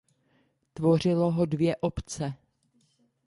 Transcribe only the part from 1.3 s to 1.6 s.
ho